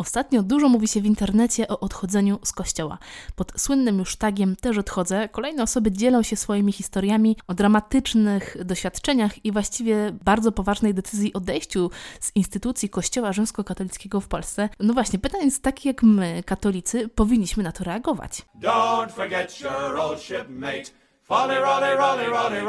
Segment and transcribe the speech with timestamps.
[0.00, 2.98] Ostatnio dużo mówi się w internecie o odchodzeniu z kościoła.
[3.36, 5.28] Pod słynnym już tagiem też odchodzę.
[5.28, 11.90] Kolejne osoby dzielą się swoimi historiami o dramatycznych doświadczeniach i właściwie bardzo poważnej decyzji odejściu
[12.20, 14.68] z instytucji kościoła rzymskokatolickiego w Polsce.
[14.78, 18.42] No właśnie, pytanie jest takie, jak my, katolicy, powinniśmy na to reagować.
[18.60, 20.90] Don't forget your old shipmate.
[21.22, 22.60] Folly, rolly, rolly, rolly,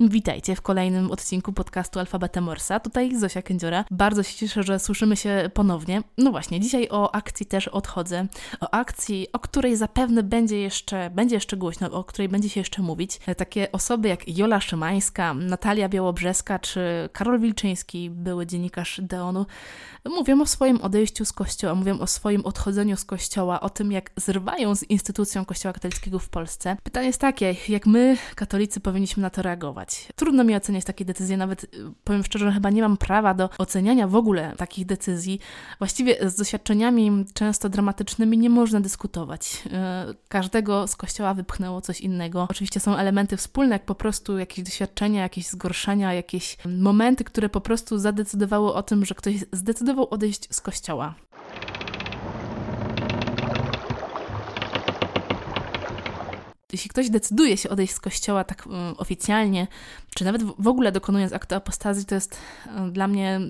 [0.00, 2.80] Witajcie w kolejnym odcinku podcastu Alfabeta Morsa.
[2.80, 3.84] Tutaj Zosia Kędziora.
[3.90, 6.02] Bardzo się cieszę, że słyszymy się ponownie.
[6.18, 8.26] No właśnie, dzisiaj o akcji też odchodzę.
[8.60, 12.82] O akcji, o której zapewne będzie jeszcze, będzie jeszcze głośno, o której będzie się jeszcze
[12.82, 13.20] mówić.
[13.36, 19.46] Takie osoby jak Jola Szymańska, Natalia Białobrzeska czy Karol Wilczyński, były dziennikarz Deonu,
[20.04, 24.10] mówią o swoim odejściu z kościoła, mówią o swoim odchodzeniu z kościoła, o tym, jak
[24.16, 26.76] zrywają z instytucją kościoła katolickiego w Polsce.
[26.82, 29.87] Pytanie jest takie, jak my, katolicy, powinniśmy na to reagować?
[30.16, 31.68] Trudno mi oceniać takie decyzje, nawet y,
[32.04, 35.40] powiem szczerze, chyba nie mam prawa do oceniania w ogóle takich decyzji.
[35.78, 39.62] Właściwie z doświadczeniami często dramatycznymi nie można dyskutować.
[39.66, 39.70] Y,
[40.28, 42.46] każdego z kościoła wypchnęło coś innego.
[42.50, 47.60] Oczywiście są elementy wspólne, jak po prostu jakieś doświadczenia, jakieś zgorszenia, jakieś momenty, które po
[47.60, 51.14] prostu zadecydowały o tym, że ktoś zdecydował odejść z kościoła.
[56.72, 59.66] Jeśli ktoś decyduje się odejść z kościoła tak um, oficjalnie,
[60.14, 62.38] czy nawet w, ogóle dokonując aktu apostazji, to jest
[62.76, 63.40] um, dla mnie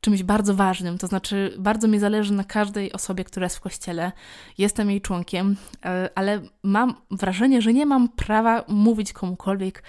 [0.00, 0.98] czymś bardzo ważnym.
[0.98, 4.12] To znaczy, bardzo mi zależy na każdej osobie, która jest w kościele.
[4.58, 9.82] Jestem jej członkiem, e, ale mam wrażenie, że nie mam prawa mówić komukolwiek,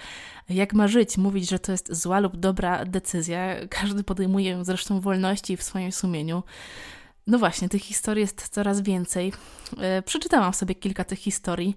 [0.48, 3.54] jak ma żyć, mówić, że to jest zła lub dobra decyzja.
[3.68, 6.42] Każdy podejmuje ją zresztą wolności w swoim sumieniu.
[7.26, 9.32] No właśnie, tych historii jest coraz więcej.
[9.78, 11.76] E, przeczytałam sobie kilka tych historii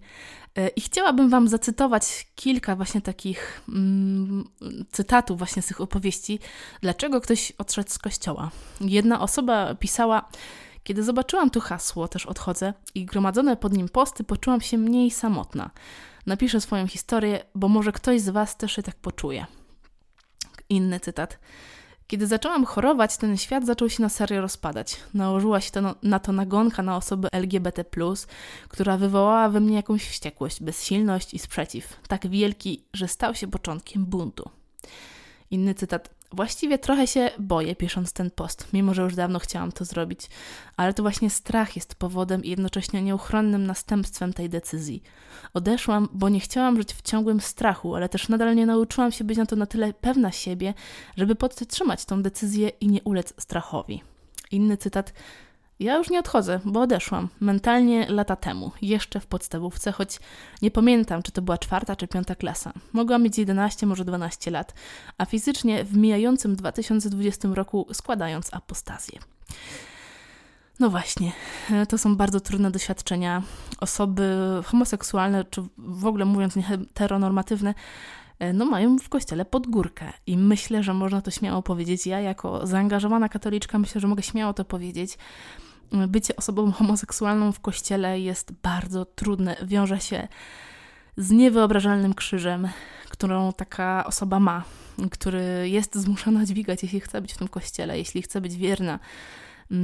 [0.75, 4.43] i chciałabym Wam zacytować kilka właśnie takich mm,
[4.91, 6.39] cytatów właśnie z tych opowieści,
[6.81, 8.51] dlaczego ktoś odszedł z kościoła.
[8.81, 10.29] Jedna osoba pisała,
[10.83, 15.69] kiedy zobaczyłam tu hasło, też odchodzę, i gromadzone pod nim posty, poczułam się mniej samotna.
[16.25, 19.45] Napiszę swoją historię, bo może ktoś z Was też się tak poczuje.
[20.69, 21.39] Inny cytat.
[22.07, 24.97] Kiedy zaczęłam chorować, ten świat zaczął się na serio rozpadać.
[25.13, 27.85] Nałożyła się to na, to nagonka na osoby LGBT,
[28.67, 34.05] która wywołała we mnie jakąś wściekłość, bezsilność i sprzeciw, tak wielki, że stał się początkiem
[34.05, 34.49] buntu.
[35.51, 36.09] Inny cytat.
[36.33, 40.29] Właściwie trochę się boję, pisząc ten post, mimo że już dawno chciałam to zrobić,
[40.77, 45.03] ale to właśnie strach jest powodem i jednocześnie nieuchronnym następstwem tej decyzji.
[45.53, 49.37] Odeszłam, bo nie chciałam żyć w ciągłym strachu, ale też nadal nie nauczyłam się być
[49.37, 50.73] na to na tyle pewna siebie,
[51.17, 54.03] żeby podtrzymać tą decyzję i nie ulec strachowi.
[54.51, 55.13] Inny cytat.
[55.79, 57.29] Ja już nie odchodzę, bo odeszłam.
[57.39, 60.19] Mentalnie lata temu, jeszcze w podstawówce, choć
[60.61, 62.73] nie pamiętam, czy to była czwarta czy piąta klasa.
[62.93, 64.73] Mogłam mieć 11, może 12 lat,
[65.17, 69.19] a fizycznie w mijającym 2020 roku składając apostazję.
[70.79, 71.31] No właśnie,
[71.89, 73.41] to są bardzo trudne doświadczenia.
[73.79, 77.73] Osoby homoseksualne, czy w ogóle mówiąc heteronormatywne,
[78.53, 80.13] no mają w kościele podgórkę.
[80.27, 82.07] I myślę, że można to śmiało powiedzieć.
[82.07, 85.17] Ja, jako zaangażowana katoliczka, myślę, że mogę śmiało to powiedzieć
[86.07, 89.55] bycie osobą homoseksualną w kościele jest bardzo trudne.
[89.63, 90.27] Wiąże się
[91.17, 92.67] z niewyobrażalnym krzyżem,
[93.09, 94.63] którą taka osoba ma,
[95.11, 98.99] który jest zmuszona dźwigać, jeśli chce być w tym kościele, jeśli chce być wierna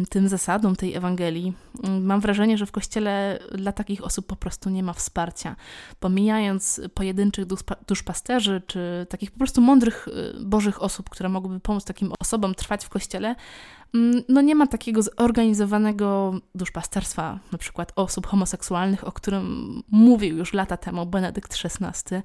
[0.09, 1.53] tym zasadom tej Ewangelii.
[1.83, 5.55] Mm, mam wrażenie, że w kościele dla takich osób po prostu nie ma wsparcia.
[5.99, 7.45] Pomijając pojedynczych
[7.87, 12.85] duszpasterzy, czy takich po prostu mądrych, y, bożych osób, które mogłyby pomóc takim osobom trwać
[12.85, 13.35] w kościele,
[13.93, 20.53] Mm, no nie ma takiego zorganizowanego duszpasterstwa, na przykład osób homoseksualnych, o którym mówił już
[20.53, 22.15] lata temu Benedykt XVI,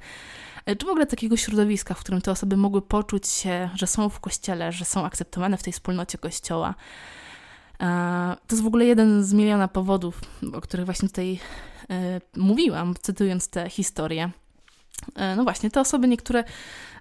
[0.67, 4.09] e, czy w ogóle takiego środowiska, w którym te osoby mogły poczuć się, że są
[4.09, 6.75] w kościele, że są akceptowane w tej wspólnocie kościoła.
[7.85, 10.21] E, to jest w ogóle jeden z miliona powodów,
[10.53, 11.39] o których właśnie tutaj
[11.91, 14.31] e, mówiłam, cytując tę historię.
[15.37, 16.45] No właśnie, te osoby niektóre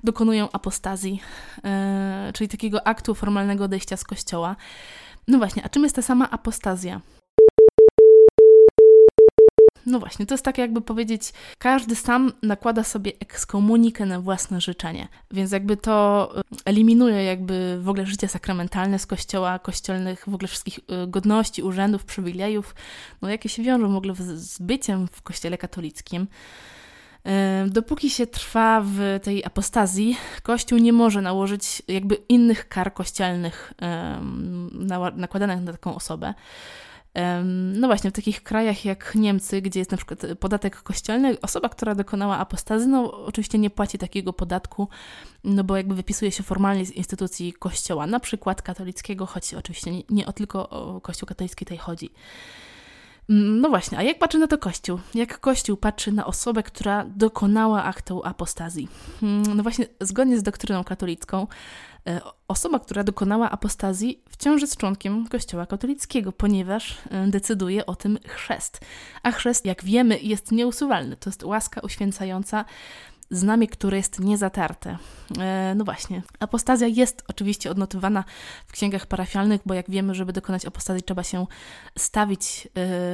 [0.03, 1.21] dokonują apostazji,
[1.63, 4.55] e, czyli takiego aktu formalnego odejścia z kościoła.
[5.27, 7.01] No właśnie, a czym jest ta sama apostazja?
[9.93, 15.07] No właśnie, to jest tak jakby powiedzieć, każdy sam nakłada sobie ekskomunikę na własne życzenie,
[15.31, 20.47] więc jakby to e, eliminuje jakby w ogóle życie sakramentalne z kościoła, kościelnych w ogóle
[20.47, 22.75] wszystkich e, godności, urzędów, przywilejów,
[23.21, 26.27] no jakie się wiążą w ogóle z byciem w kościele katolickim.
[27.67, 33.73] Dopóki się trwa w tej apostazji, Kościół nie może nałożyć jakby innych kar kościelnych
[35.15, 36.33] nakładanych na taką osobę.
[37.73, 41.95] No właśnie, w takich krajach jak Niemcy, gdzie jest na przykład podatek kościelny, osoba, która
[41.95, 44.87] dokonała apostazy, no oczywiście nie płaci takiego podatku,
[45.43, 50.25] no bo jakby wypisuje się formalnie z instytucji kościoła, na przykład katolickiego, choć oczywiście nie,
[50.25, 52.09] o tylko o kościół katolicki tutaj chodzi.
[53.29, 54.99] Mm, no właśnie, a jak patrzy na to Kościół?
[55.13, 58.87] Jak Kościół patrzy na osobę, która dokonała aktu apostazji?
[59.23, 61.47] Mm, no właśnie, zgodnie z doktryną katolicką,
[62.07, 68.19] e, osoba, która dokonała apostazji, wciąż jest członkiem Kościoła katolickiego, ponieważ e, decyduje o tym
[68.27, 68.79] chrzest.
[69.23, 71.15] A chrzest, jak wiemy, jest nieusuwalny.
[71.17, 72.65] To jest łaska uświęcająca,
[73.33, 74.97] znamie, które jest niezatarte.
[75.39, 78.23] E, no właśnie, apostazja jest oczywiście odnotowana
[78.67, 81.47] w księgach parafialnych, bo jak wiemy, żeby dokonać apostazji trzeba się
[81.97, 82.69] stawić e,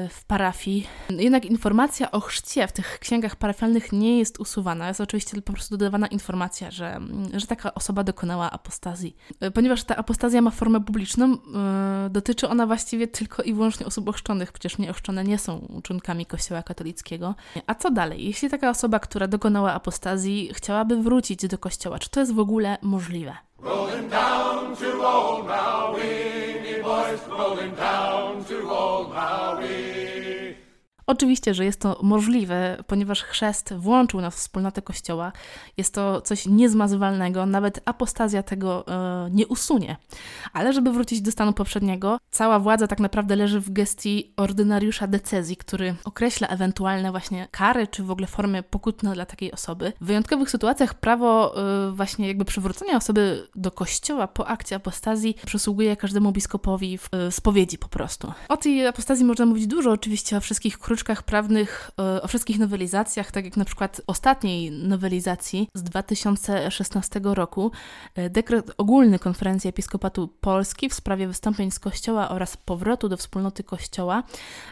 [0.09, 0.87] w parafii.
[1.09, 4.87] Jednak informacja o chrzcie w tych księgach parafialnych nie jest usuwana.
[4.87, 6.99] Jest oczywiście po prostu dodawana informacja, że,
[7.33, 9.15] że taka osoba dokonała apostazji.
[9.39, 11.37] E, ponieważ ta apostazja ma formę publiczną,
[12.09, 17.35] dotyczy ona właściwie tylko i wyłącznie osób ochrzczonych, przecież nieochrzczone nie są członkami Kościoła katolickiego.
[17.67, 18.25] A co dalej?
[18.25, 21.99] Jeśli taka osoba, która dokonała apostazji, apostazji chciałaby wrócić do kościoła.
[21.99, 23.33] Czy to jest w ogóle możliwe?
[23.61, 29.88] Rolling down to old Maui, boys, rolling down to old Maui.
[31.09, 35.31] Oczywiście, że jest to możliwe, ponieważ chrzest włączył nas w wspólnotę Kościoła.
[35.77, 39.97] Jest to coś niezmazywalnego, nawet apostazja tego e, nie usunie.
[40.53, 45.57] Ale żeby wrócić do stanu poprzedniego, cała władza tak naprawdę leży w gestii ordynariusza decyzji,
[45.57, 49.93] który określa ewentualne właśnie kary, czy w ogóle formy pokutne dla takiej osoby.
[50.01, 51.55] W wyjątkowych sytuacjach prawo
[51.87, 57.31] e, właśnie jakby przywrócenia osoby do Kościoła po akcie apostazji przysługuje każdemu biskupowi w e,
[57.31, 58.33] spowiedzi po prostu.
[58.49, 62.59] O tej apostazji można mówić dużo, oczywiście o wszystkich krótkich książkach prawnych e, o wszystkich
[62.59, 67.71] nowelizacjach, tak jak na przykład ostatniej nowelizacji z 2016 roku,
[68.15, 73.63] e, dekret ogólny Konferencji Episkopatu Polski w sprawie wystąpień z Kościoła oraz powrotu do wspólnoty
[73.63, 74.23] Kościoła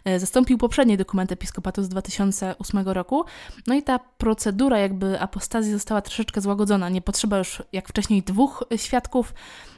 [0.05, 3.25] e, zastąpił poprzedni dokument Episkopatu z 2008 roku.
[3.67, 6.89] No i ta procedura jakby apostazji została troszeczkę złagodzona.
[6.89, 9.33] Nie potrzeba już jak wcześniej dwóch świadków,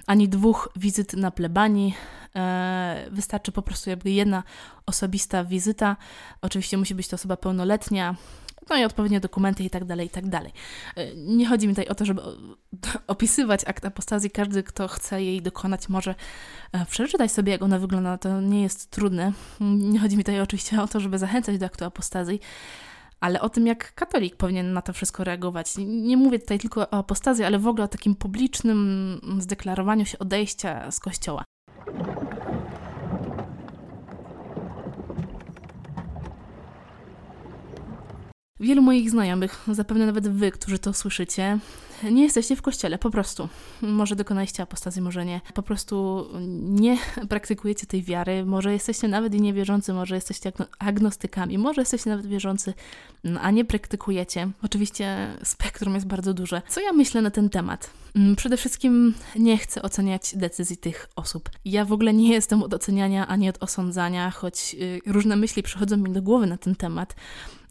[0.09, 1.95] ani dwóch wizyt na plebanii.
[2.35, 4.43] E, wystarczy po prostu jakby jedna
[4.85, 5.97] osobista wizyta.
[6.41, 8.15] Oczywiście musi być to osoba pełnoletnia,
[8.69, 10.51] no i odpowiednie dokumenty i tak dalej, i tak dalej.
[10.95, 12.21] E, nie chodzi mi tutaj o to, żeby
[13.07, 14.31] opisywać akt apostazji.
[14.31, 16.15] Każdy, kto chce jej dokonać, może
[16.71, 18.17] e, przeczytać sobie, jak ona wygląda.
[18.17, 19.33] To nie jest trudne.
[19.61, 22.39] Nie chodzi mi tutaj oczywiście o to, żeby zachęcać do aktu apostazji,
[23.19, 25.73] ale o tym, jak katolik powinien na to wszystko reagować.
[25.85, 30.91] Nie mówię tutaj tylko o apostazji, ale w ogóle o takim publicznym zdeklarowaniu się odejścia
[30.91, 31.43] z kościoła.
[38.59, 41.59] Wielu moich znajomych, zapewne nawet wy, którzy to słyszycie,
[42.03, 43.49] nie jesteście w kościele, po prostu.
[43.81, 45.41] Może dokonaliście apostazji, może nie.
[45.53, 46.27] Po prostu
[46.59, 46.97] nie
[47.29, 48.45] praktykujecie tej wiary.
[48.45, 52.73] Może jesteście nawet i niewierzący, może jesteście agnostykami, może jesteście nawet wierzący,
[53.23, 54.49] no, a nie praktykujecie.
[54.63, 56.61] Oczywiście spektrum jest bardzo duże.
[56.69, 57.89] Co ja myślę na ten temat?
[58.15, 61.49] Mm, przede wszystkim nie chcę oceniać decyzji tych osób.
[61.65, 65.97] Ja w ogóle nie jestem od oceniania ani od osądzania, choć y, różne myśli przychodzą
[65.97, 67.15] mi do głowy na ten temat.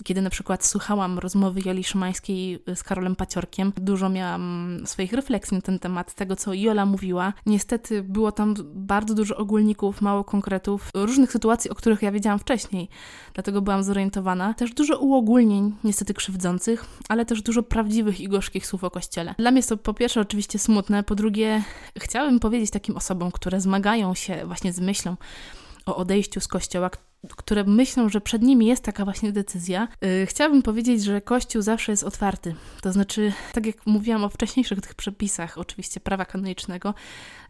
[0.05, 5.61] Kiedy na przykład słuchałam rozmowy Joli Szymańskiej z Karolem Paciorkiem, dużo miałam swoich refleksji na
[5.61, 7.33] ten temat, tego co Jola mówiła.
[7.47, 12.89] Niestety było tam bardzo dużo ogólników, mało konkretów, różnych sytuacji, o których ja wiedziałam wcześniej,
[13.35, 14.55] dlatego byłam zorientowana.
[14.55, 19.35] Też dużo uogólnień, niestety krzywdzących, ale też dużo prawdziwych i gorzkich słów o Kościele.
[19.39, 21.63] Dla mnie jest to po pierwsze oczywiście smutne, po drugie
[21.99, 25.17] chciałabym powiedzieć takim osobom, które zmagają się właśnie z myślą
[25.87, 26.91] o odejściu z Kościoła,
[27.37, 31.93] które myślą, że przed nimi jest taka właśnie decyzja, yy, chciałabym powiedzieć, że Kościół zawsze
[31.93, 32.55] jest otwarty.
[32.83, 36.95] To znaczy, tak jak mówiłam o wcześniejszych tych przepisach, oczywiście prawa kanonicznego,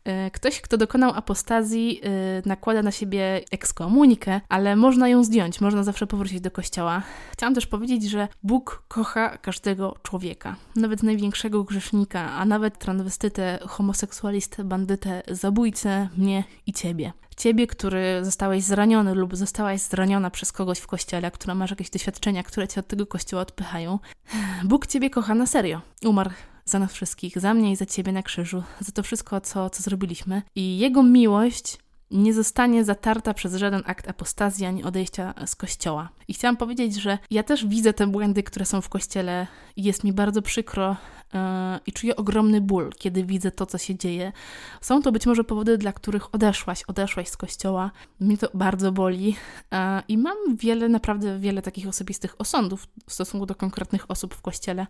[0.05, 2.03] yy, ktoś, kto dokonał apostazji, yy,
[2.47, 7.03] nakłada na siebie ekskomunikę, ale można ją zdjąć, można zawsze powrócić do Kościoła.
[7.33, 14.65] Chciałam też powiedzieć, że Bóg kocha każdego człowieka, nawet największego grzesznika, a nawet transwestytę, homoseksualistę,
[14.65, 17.13] bandytę, zabójcę, mnie i ciebie.
[17.38, 22.42] Ciebie, który zostałeś zraniony lub zostałaś zraniona przez kogoś w kościele, która masz jakieś doświadczenia,
[22.42, 23.99] które cię od tego kościoła odpychają.
[24.64, 25.80] Bóg ciebie kocha na serio.
[26.04, 26.30] Umarł
[26.64, 29.83] za nas wszystkich, za mnie i za ciebie na krzyżu, za to wszystko, co, co
[29.83, 30.42] zrobiliśmy.
[30.54, 31.78] I jego miłość
[32.11, 36.09] nie zostanie zatarta przez żaden akt apostazji ani odejścia z kościoła.
[36.29, 39.47] I chciałam powiedzieć, że ja też widzę te błędy, które są w kościele
[39.77, 40.97] i jest mi bardzo przykro
[41.35, 41.41] yy,
[41.87, 44.33] i czuję ogromny ból, kiedy widzę to, co się dzieje.
[44.81, 47.91] Są to być może powody, dla których odeszłaś, odeszłaś z kościoła.
[48.21, 53.47] Mnie to bardzo boli yy, i mam wiele, naprawdę wiele takich osobistych osądów w stosunku
[53.47, 54.87] do konkretnych osób w kościele,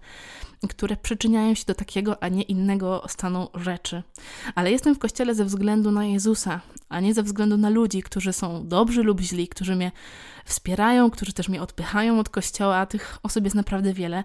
[0.68, 4.02] które przyczyniają się do takiego, a nie innego stanu rzeczy.
[4.54, 8.32] Ale jestem w kościele ze względu na Jezusa, a nie ze względu na ludzi, którzy
[8.32, 9.92] są dobrzy lub źli, którzy mnie
[10.44, 14.24] wspierają, którzy też mnie odpychają od kościoła, a tych osób jest naprawdę wiele.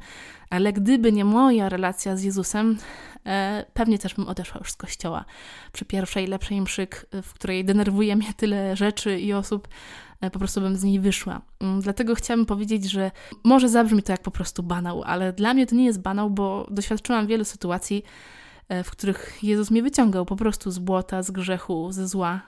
[0.50, 2.78] Ale gdyby nie moja relacja z Jezusem,
[3.26, 5.26] e, pewnie też bym odeszła już z kościoła.
[5.72, 9.68] Przy pierwszej, lepszej mszyk, w której denerwuje mnie tyle rzeczy i osób,
[10.22, 11.42] e, po prostu bym z niej wyszła.
[11.60, 13.12] Mm, dlatego chciałabym powiedzieć, że
[13.44, 16.68] może zabrzmi to jak po prostu banał, ale dla mnie to nie jest banał, bo
[16.72, 18.04] doświadczyłam wielu sytuacji,
[18.70, 22.42] e, w których Jezus mnie wyciągał po prostu z błota, z grzechu, ze zła,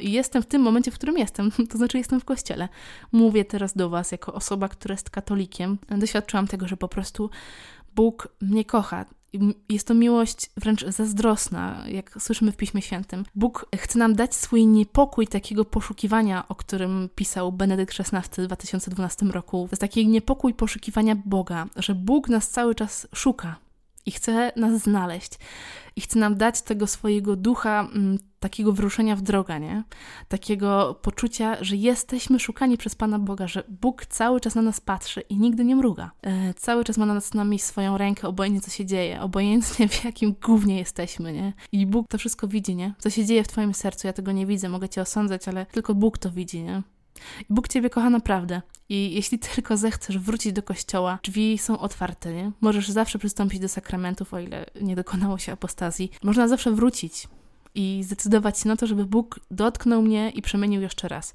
[0.00, 2.68] i jestem w tym momencie, w którym jestem, to znaczy jestem w kościele.
[3.12, 5.78] Mówię teraz do Was jako osoba, która jest katolikiem.
[5.88, 7.30] Doświadczyłam tego, że po prostu
[7.94, 9.04] Bóg mnie kocha.
[9.68, 13.24] Jest to miłość wręcz zazdrosna, jak słyszymy w Piśmie Świętym.
[13.34, 19.26] Bóg chce nam dać swój niepokój takiego poszukiwania, o którym pisał Benedykt XVI w 2012
[19.26, 19.66] roku.
[19.68, 23.56] To jest taki niepokój poszukiwania Boga, że Bóg nas cały czas szuka
[24.06, 25.38] i chce nas znaleźć
[25.96, 29.84] i chce nam dać tego swojego ducha, m, takiego wruszenia w drogę, nie?
[30.28, 35.20] Takiego poczucia, że jesteśmy szukani przez Pana Boga, że Bóg cały czas na nas patrzy
[35.20, 36.10] i nigdy nie mruga.
[36.22, 40.04] E, cały czas ma na nas nami swoją rękę, obojętnie co się dzieje, obojętnie w
[40.04, 41.52] jakim głównie jesteśmy, nie?
[41.72, 42.94] I Bóg to wszystko widzi, nie?
[42.98, 45.94] Co się dzieje w Twoim sercu, ja tego nie widzę, mogę Cię osądzać, ale tylko
[45.94, 46.82] Bóg to widzi, nie?
[47.50, 48.62] Bóg Ciebie kocha naprawdę.
[48.88, 52.52] I jeśli tylko zechcesz wrócić do kościoła, drzwi są otwarte, nie?
[52.60, 56.10] Możesz zawsze przystąpić do sakramentów, o ile nie dokonało się apostazji.
[56.22, 57.28] Można zawsze wrócić
[57.74, 61.34] i zdecydować się na to, żeby Bóg dotknął mnie i przemienił jeszcze raz.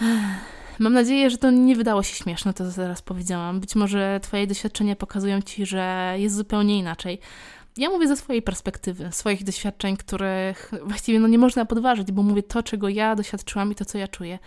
[0.78, 3.60] Mam nadzieję, że to nie wydało się śmieszne, to co zaraz powiedziałam.
[3.60, 7.20] Być może Twoje doświadczenia pokazują Ci, że jest zupełnie inaczej.
[7.78, 12.42] Ja mówię ze swojej perspektywy, swoich doświadczeń, których właściwie no nie można podważyć, bo mówię
[12.42, 14.38] to, czego ja doświadczyłam i to, co ja czuję.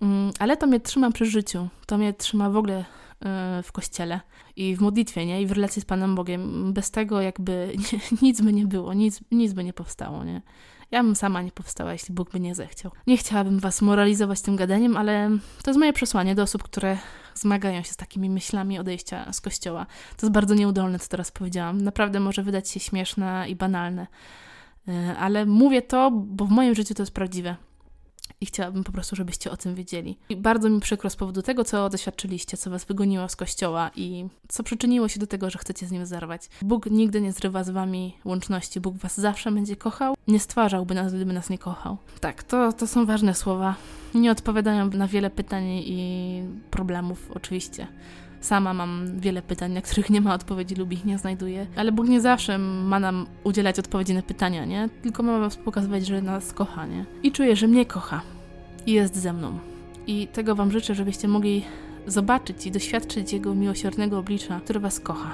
[0.00, 4.20] Mm, ale to mnie trzyma przy życiu, to mnie trzyma w ogóle y, w kościele
[4.56, 5.42] i w modlitwie, nie?
[5.42, 6.72] I w relacji z Panem Bogiem.
[6.72, 7.74] Bez tego jakby
[8.22, 10.42] nic by nie było, nic, nic by nie powstało, nie?
[10.90, 12.92] Ja bym sama nie powstała, jeśli Bóg by nie zechciał.
[13.06, 15.30] Nie chciałabym was moralizować tym gadaniem, ale
[15.62, 16.98] to jest moje przesłanie do osób, które
[17.34, 19.86] zmagają się z takimi myślami odejścia z kościoła.
[20.16, 21.82] To jest bardzo nieudolne, co teraz powiedziałam.
[21.82, 24.06] Naprawdę może wydać się śmieszne i banalne.
[24.88, 27.56] Y, ale mówię to, bo w moim życiu to jest prawdziwe
[28.40, 30.18] i chciałabym po prostu, żebyście o tym wiedzieli.
[30.28, 34.26] I bardzo mi przykro z powodu tego, co doświadczyliście, co was wygoniło z kościoła i
[34.48, 36.48] co przyczyniło się do tego, że chcecie z nim zerwać.
[36.62, 41.14] Bóg nigdy nie zrywa z wami łączności, Bóg was zawsze będzie kochał, nie stwarzałby nas,
[41.14, 41.96] gdyby nas nie kochał.
[42.20, 43.74] Tak, to, to są ważne słowa.
[44.14, 47.86] Nie odpowiadają na wiele pytań i problemów, oczywiście.
[48.40, 52.08] Sama mam wiele pytań, na których nie ma odpowiedzi lub ich nie znajduję, ale Bóg
[52.08, 54.88] nie zawsze ma nam udzielać odpowiedzi na pytania, nie?
[55.02, 57.04] Tylko ma wam pokazywać, że nas kocha, nie?
[57.22, 58.22] I czuję, że mnie kocha
[58.86, 59.58] i jest ze mną.
[60.06, 61.64] I tego wam życzę, żebyście mogli
[62.06, 65.32] zobaczyć i doświadczyć Jego miłosiernego oblicza, który was kocha.